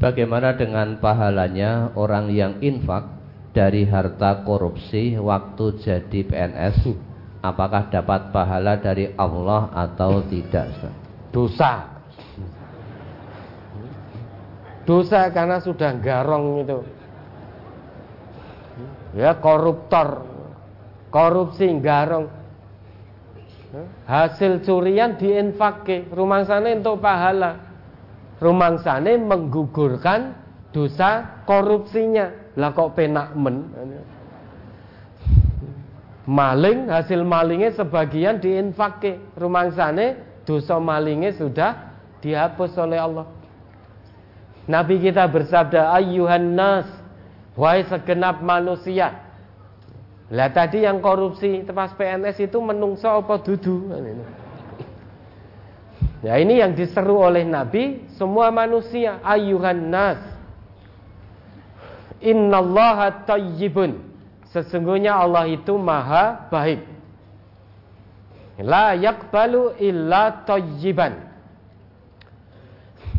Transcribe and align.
Bagaimana 0.00 0.56
dengan 0.56 0.96
pahalanya 0.96 1.92
orang 1.92 2.32
yang 2.32 2.56
infak 2.64 3.04
dari 3.52 3.84
harta 3.84 4.40
korupsi 4.48 5.20
waktu 5.20 5.76
jadi 5.76 6.20
PNS? 6.24 6.88
Apakah 7.44 7.92
dapat 7.92 8.32
pahala 8.32 8.80
dari 8.80 9.12
Allah 9.20 9.68
atau 9.76 10.24
tidak? 10.24 10.72
Dosa. 11.28 12.00
Dosa 14.88 15.28
karena 15.28 15.60
sudah 15.60 15.92
garong 16.00 16.64
itu. 16.64 16.78
Ya 19.20 19.36
koruptor. 19.36 20.24
Korupsi 21.12 21.68
garong. 21.76 22.32
Hasil 24.08 24.64
curian 24.64 25.20
diinfakke, 25.20 26.08
rumah 26.08 26.42
sana 26.48 26.72
untuk 26.72 27.04
pahala 27.04 27.69
rumangsane 28.40 29.20
menggugurkan 29.20 30.34
dosa 30.72 31.44
korupsinya. 31.46 32.56
Lah 32.58 32.74
kok 32.74 32.98
penak 32.98 33.36
men? 33.38 33.70
Maling 36.26 36.90
hasil 36.90 37.22
malingnya 37.22 37.76
sebagian 37.76 38.42
diinfake. 38.42 39.20
Rumangsane 39.38 40.18
dosa 40.48 40.80
malingnya 40.82 41.36
sudah 41.36 41.94
dihapus 42.24 42.74
oleh 42.80 42.98
Allah. 42.98 43.26
Nabi 44.66 45.02
kita 45.02 45.26
bersabda 45.26 45.94
ayyuhan 45.94 46.54
nas 46.54 46.86
wahai 47.58 47.86
segenap 47.86 48.42
manusia. 48.42 49.30
Lah 50.30 50.46
tadi 50.54 50.86
yang 50.86 51.02
korupsi 51.02 51.66
tepas 51.66 51.90
PNS 51.98 52.38
itu 52.38 52.58
menungso 52.62 53.10
apa 53.10 53.42
dudu? 53.42 53.90
Ya 56.20 56.36
ini 56.36 56.60
yang 56.60 56.76
diseru 56.76 57.16
oleh 57.16 57.48
Nabi 57.48 58.04
semua 58.20 58.52
manusia 58.52 59.24
ayuhan 59.24 59.88
nas. 59.88 60.20
Innallaha 62.20 63.24
tayyibun. 63.24 63.96
Sesungguhnya 64.52 65.16
Allah 65.16 65.48
itu 65.48 65.80
maha 65.80 66.50
baik. 66.52 66.84
La 68.60 68.92
yakbalu 68.92 69.80
illa 69.80 70.44
tayyiban. 70.44 71.16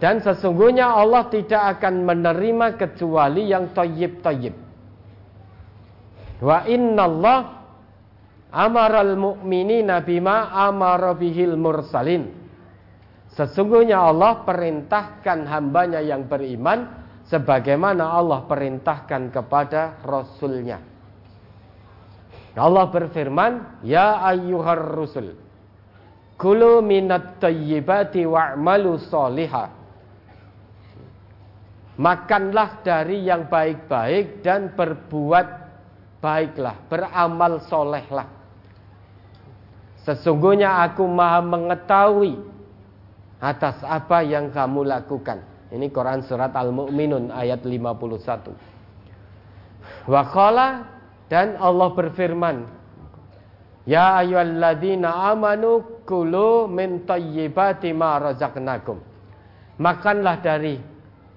Dan 0.00 0.24
sesungguhnya 0.24 0.92
Allah 0.96 1.28
tidak 1.28 1.76
akan 1.76 2.04
menerima 2.04 2.80
kecuali 2.80 3.52
yang 3.52 3.76
tayyib-tayyib. 3.76 4.56
Wa 6.40 6.64
innallah 6.68 7.64
amaral 8.52 9.16
mu'minina 9.16 10.00
bima 10.00 10.52
amara 10.52 11.12
bihil 11.12 11.56
mursalin. 11.60 12.45
Sesungguhnya 13.36 14.00
Allah 14.00 14.40
perintahkan 14.48 15.44
hambanya 15.44 16.00
yang 16.00 16.24
beriman 16.24 16.88
sebagaimana 17.28 18.16
Allah 18.16 18.48
perintahkan 18.48 19.28
kepada 19.28 20.00
Rasulnya. 20.00 20.80
Allah 22.56 22.88
berfirman, 22.88 23.84
Ya 23.84 24.24
ayyuhar 24.24 24.96
rusul, 24.96 25.36
Kulu 26.40 26.80
minat 26.80 27.36
tayyibati 27.36 28.24
wa'malu 28.24 28.96
soliha. 29.04 29.68
Makanlah 32.00 32.80
dari 32.84 33.24
yang 33.24 33.48
baik-baik 33.48 34.40
dan 34.40 34.72
berbuat 34.72 35.48
baiklah, 36.20 36.76
beramal 36.88 37.60
solehlah. 37.68 38.28
Sesungguhnya 40.04 40.84
aku 40.84 41.08
maha 41.08 41.40
mengetahui 41.40 42.55
atas 43.40 43.80
apa 43.84 44.24
yang 44.24 44.48
kamu 44.52 44.84
lakukan. 44.88 45.42
Ini 45.72 45.90
Quran 45.90 46.22
surat 46.24 46.54
Al-Mu'minun 46.54 47.34
ayat 47.34 47.66
51. 47.66 48.54
Wa 50.06 50.22
dan 51.26 51.58
Allah 51.58 51.88
berfirman, 51.90 52.56
Ya 53.86 54.18
ayyuhalladzina 54.18 55.30
amanu 55.30 56.02
kulu 56.06 56.66
min 56.70 57.06
tayyibati 57.06 57.94
ma 57.94 58.18
razaqnakum. 58.18 58.98
Makanlah 59.78 60.42
dari 60.42 60.78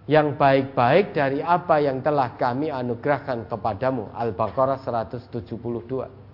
yang 0.09 0.33
baik-baik 0.33 1.13
dari 1.13 1.37
apa 1.45 1.77
yang 1.77 2.01
telah 2.01 2.33
kami 2.33 2.73
anugerahkan 2.73 3.45
kepadamu. 3.45 4.09
Al-Baqarah 4.17 4.81
172. 4.81 6.28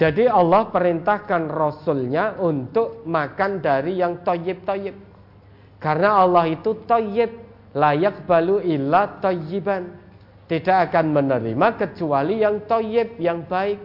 Jadi 0.00 0.24
Allah 0.24 0.72
perintahkan 0.72 1.52
Rasulnya 1.52 2.40
untuk 2.40 3.04
makan 3.04 3.60
dari 3.60 4.00
yang 4.00 4.24
toyib-toyib. 4.24 4.96
Karena 5.76 6.24
Allah 6.24 6.48
itu 6.48 6.72
toyib, 6.88 7.28
layak 7.76 8.24
balu 8.24 8.64
illa 8.64 9.20
toyiban. 9.20 9.92
Tidak 10.48 10.88
akan 10.88 11.04
menerima 11.12 11.68
kecuali 11.76 12.40
yang 12.40 12.64
toyib, 12.64 13.20
yang 13.20 13.44
baik. 13.44 13.76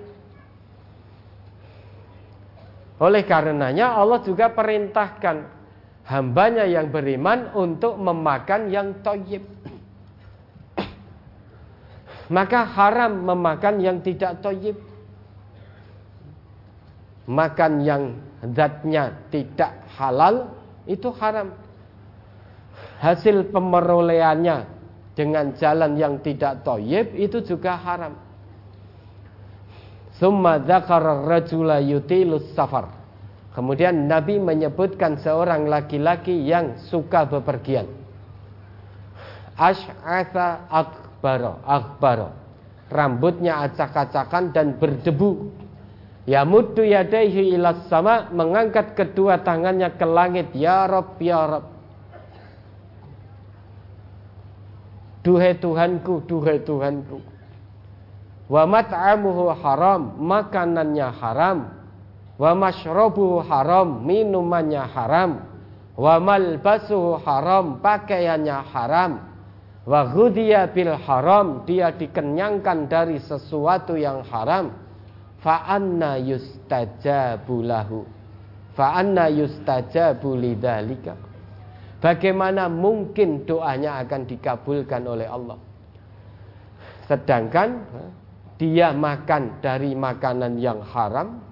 Oleh 3.03 3.27
karenanya 3.27 3.99
Allah 3.99 4.23
juga 4.23 4.55
perintahkan 4.55 5.51
hambanya 6.07 6.63
yang 6.63 6.95
beriman 6.95 7.51
untuk 7.51 7.99
memakan 7.99 8.71
yang 8.71 9.03
toyib. 9.03 9.43
Maka 12.31 12.63
haram 12.71 13.19
memakan 13.19 13.83
yang 13.83 13.99
tidak 13.99 14.39
toyib 14.39 14.94
makan 17.25 17.81
yang 17.81 18.03
zatnya 18.53 19.25
tidak 19.33 19.85
halal 19.97 20.53
itu 20.85 21.09
haram. 21.17 21.53
Hasil 23.01 23.49
pemerolehannya 23.49 24.65
dengan 25.17 25.55
jalan 25.57 25.97
yang 25.97 26.21
tidak 26.21 26.61
toyib 26.61 27.13
itu 27.17 27.41
juga 27.41 27.77
haram. 27.77 28.13
Summa 30.15 30.61
dzakara 30.63 31.27
rajula 31.27 31.83
yutilus 31.83 32.55
safar. 32.55 32.87
Kemudian 33.51 34.07
Nabi 34.07 34.35
menyebutkan 34.39 35.19
seorang 35.19 35.67
laki-laki 35.67 36.43
yang 36.43 36.75
suka 36.91 37.23
bepergian. 37.23 37.87
Ash'atha 39.55 40.67
akbaro, 40.67 41.63
akbaro. 41.63 42.29
Rambutnya 42.91 43.63
acak-acakan 43.63 44.51
dan 44.51 44.75
berdebu 44.75 45.55
Ya 46.25 46.41
muddu 46.41 46.81
yadaihi 46.81 47.53
ilas 47.53 47.85
sama 47.85 48.33
mengangkat 48.33 48.97
kedua 48.97 49.45
tangannya 49.45 49.93
ke 49.93 50.05
langit 50.09 50.49
ya 50.57 50.89
Rob 50.89 51.21
ya 51.21 51.45
Rob. 51.45 51.65
Duhai 55.21 55.57
Tuhanku, 55.57 56.25
duhai 56.25 56.65
Tuhanku. 56.65 57.21
Wa 58.45 58.65
mat'amuhu 58.65 59.53
haram, 59.57 60.17
makanannya 60.21 61.09
haram. 61.17 61.57
Wa 62.37 62.53
mashrabuhu 62.57 63.45
haram, 63.45 64.05
minumannya 64.05 64.85
haram. 64.85 65.45
Wa 65.97 66.21
malbasuhu 66.21 67.21
haram, 67.25 67.81
pakaiannya 67.81 68.57
haram. 68.69 69.11
Wa 69.85 70.09
ghudhiya 70.13 70.73
bil 70.73 70.93
haram, 70.93 71.65
dia 71.65 71.89
dikenyangkan 71.93 72.89
dari 72.89 73.17
sesuatu 73.21 73.97
yang 73.97 74.25
haram 74.29 74.84
fa'anna 75.45 76.17
yustajabu 76.17 77.61
lahu. 77.61 78.01
Fa'anna 78.73 79.29
yustajabu 79.29 80.33
bagaimana 82.01 82.65
mungkin 82.67 83.45
doanya 83.45 84.01
akan 84.01 84.25
dikabulkan 84.25 85.05
oleh 85.05 85.29
Allah? 85.29 85.61
Sedangkan 87.05 87.85
dia 88.57 88.89
makan 88.91 89.61
dari 89.61 89.93
makanan 89.93 90.57
yang 90.57 90.81
haram 90.81 91.43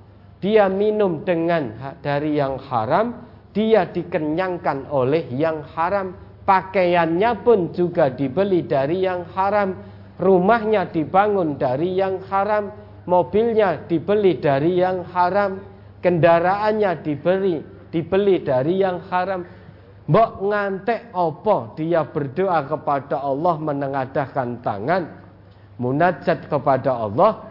dia 0.44 0.68
minum 0.68 1.24
dengan 1.24 1.96
dari 2.04 2.36
yang 2.36 2.60
haram 2.68 3.28
dia 3.56 3.88
dikenyangkan 3.88 4.92
oleh 4.92 5.28
yang 5.32 5.64
haram 5.76 6.16
pakaiannya 6.44 7.32
pun 7.44 7.72
juga 7.76 8.12
dibeli 8.12 8.64
dari 8.68 9.04
yang 9.04 9.28
haram 9.36 9.76
rumahnya 10.20 10.92
dibangun 10.92 11.56
dari 11.60 11.96
yang 12.00 12.24
haram 12.28 12.83
mobilnya 13.06 13.84
dibeli 13.88 14.40
dari 14.40 14.80
yang 14.80 15.04
haram, 15.12 15.60
kendaraannya 16.00 16.92
dibeli 17.04 17.56
dibeli 17.94 18.42
dari 18.42 18.82
yang 18.82 19.06
haram. 19.08 19.46
Mbok 20.04 20.32
ngantek 20.52 21.16
opo 21.16 21.78
dia 21.80 22.04
berdoa 22.04 22.68
kepada 22.68 23.24
Allah 23.24 23.56
menengadahkan 23.56 24.60
tangan 24.60 25.04
munajat 25.80 26.52
kepada 26.52 26.92
Allah 26.92 27.48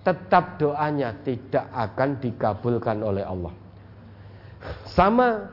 tetap 0.00 0.56
doanya 0.56 1.12
tidak 1.20 1.68
akan 1.76 2.16
dikabulkan 2.24 3.04
oleh 3.04 3.20
Allah. 3.20 3.52
Sama 4.88 5.44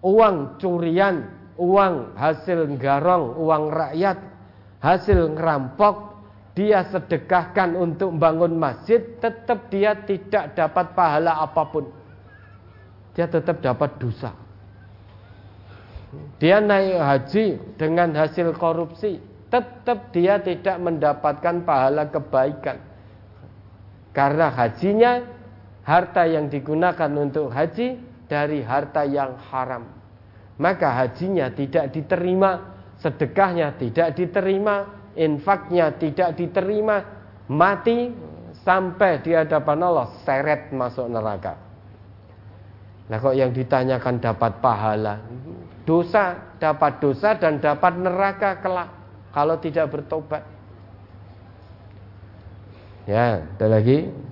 uang 0.00 0.56
curian, 0.56 1.28
uang 1.60 2.16
hasil 2.16 2.72
garong, 2.80 3.36
uang 3.36 3.68
rakyat, 3.68 4.18
hasil 4.80 5.36
ngerampok 5.36 6.11
dia 6.52 6.84
sedekahkan 6.84 7.72
untuk 7.72 8.12
membangun 8.12 8.60
masjid, 8.60 9.00
tetap 9.20 9.72
dia 9.72 9.96
tidak 10.04 10.52
dapat 10.52 10.92
pahala 10.92 11.40
apa 11.40 11.62
pun. 11.64 11.88
Dia 13.16 13.28
tetap 13.28 13.60
dapat 13.64 13.96
dosa. 14.00 14.32
dia 16.36 16.60
naik 16.60 17.00
haji 17.00 17.46
dengan 17.80 18.12
hasil 18.12 18.52
korupsi, 18.60 19.16
tetap 19.48 20.12
dia 20.12 20.36
tidak 20.44 20.76
mendapatkan 20.76 21.64
pahala 21.64 22.04
kebaikan. 22.12 22.76
Karena 24.12 24.52
hajinya 24.52 25.24
harta 25.88 26.28
yang 26.28 26.52
digunakan 26.52 27.08
untuk 27.16 27.48
haji 27.48 27.96
dari 28.28 28.60
harta 28.60 29.08
yang 29.08 29.40
haram. 29.48 29.88
Maka 30.60 30.92
hajinya 31.00 31.48
tidak 31.48 31.96
diterima, 31.96 32.76
sedekahnya 33.00 33.72
tidak 33.80 34.12
diterima, 34.12 35.01
infaknya 35.18 35.92
tidak 35.96 36.36
diterima, 36.38 37.02
mati 37.50 38.12
sampai 38.62 39.20
di 39.20 39.34
hadapan 39.34 39.78
Allah 39.82 40.08
seret 40.22 40.70
masuk 40.70 41.08
neraka. 41.10 41.58
Nah 43.10 43.18
kok 43.18 43.34
yang 43.34 43.50
ditanyakan 43.50 44.22
dapat 44.22 44.62
pahala 44.62 45.20
dosa, 45.82 46.54
dapat 46.62 47.02
dosa 47.02 47.34
dan 47.34 47.58
dapat 47.58 47.98
neraka 47.98 48.62
kelak 48.62 48.90
kalau 49.34 49.58
tidak 49.58 49.90
bertobat. 49.90 50.42
Ya, 53.02 53.42
ada 53.42 53.66
lagi. 53.66 54.14